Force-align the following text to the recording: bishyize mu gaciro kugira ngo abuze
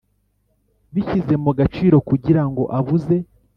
bishyize 0.93 1.33
mu 1.43 1.51
gaciro 1.59 1.97
kugira 2.09 2.41
ngo 2.49 2.63
abuze 2.77 3.15